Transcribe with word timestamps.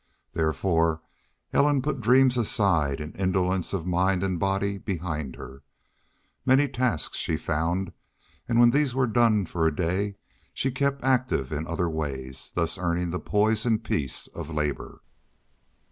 Therefore, 0.33 1.03
Ellen 1.53 1.79
put 1.83 2.01
dreams 2.01 2.35
aside, 2.35 2.99
and 2.99 3.15
indolence 3.17 3.71
of 3.71 3.85
mind 3.85 4.23
and 4.23 4.39
body 4.39 4.79
behind 4.79 5.35
her. 5.35 5.61
Many 6.43 6.67
tasks 6.67 7.19
she 7.19 7.37
found, 7.37 7.93
and 8.49 8.59
when 8.59 8.71
these 8.71 8.95
were 8.95 9.05
done 9.05 9.45
for 9.45 9.67
a 9.67 9.75
day 9.75 10.15
she 10.55 10.71
kept 10.71 11.03
active 11.03 11.51
in 11.51 11.67
other 11.67 11.87
ways, 11.87 12.51
thus 12.55 12.79
earning 12.79 13.11
the 13.11 13.19
poise 13.19 13.63
and 13.63 13.83
peace 13.83 14.25
of 14.25 14.49
labor. 14.49 15.03